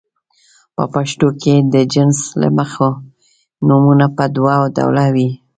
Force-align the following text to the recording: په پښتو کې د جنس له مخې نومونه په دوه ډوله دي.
په 0.75 0.83
پښتو 0.93 1.27
کې 1.41 1.55
د 1.73 1.75
جنس 1.93 2.19
له 2.41 2.47
مخې 2.57 2.89
نومونه 3.67 4.05
په 4.17 4.23
دوه 4.35 4.55
ډوله 4.75 5.05
دي. 5.15 5.29